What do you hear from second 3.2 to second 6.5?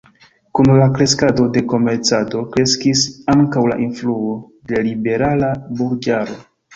ankaŭ la influo de liberala burĝaro.